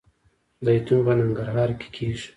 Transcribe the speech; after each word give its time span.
زیتون 0.65 0.99
په 1.05 1.13
ننګرهار 1.19 1.69
کې 1.79 1.87
کیږي 1.95 2.27